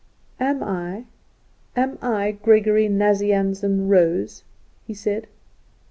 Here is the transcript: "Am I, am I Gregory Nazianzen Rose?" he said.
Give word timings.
"Am 0.39 0.63
I, 0.63 1.05
am 1.75 1.99
I 2.01 2.31
Gregory 2.31 2.89
Nazianzen 2.89 3.87
Rose?" 3.87 4.43
he 4.87 4.95
said. 4.95 5.27